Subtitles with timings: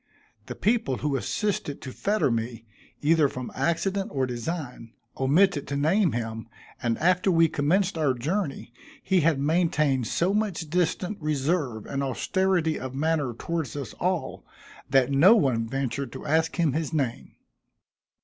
[0.47, 2.65] The people who assisted to fetter me,
[3.03, 6.47] either from accident or design, omitted to name him,
[6.81, 12.79] and after we commenced our journey, he had maintained so much distant reserve and austerity
[12.79, 14.43] of manner towards us all,
[14.89, 17.35] that no one ventured to ask him his name.